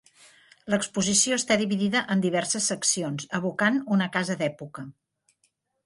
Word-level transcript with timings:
L'exposició 0.73 1.37
està 1.41 1.57
dividida 1.63 2.03
en 2.15 2.25
diverses 2.25 2.71
seccions, 2.73 3.29
evocant 3.41 3.81
una 3.99 4.11
casa 4.19 4.41
d'època. 4.43 4.89